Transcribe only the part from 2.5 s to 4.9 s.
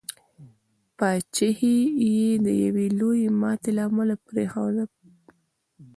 یوي لويي ماتي له امله پرېښودله.